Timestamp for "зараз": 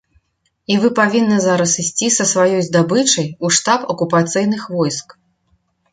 1.43-1.75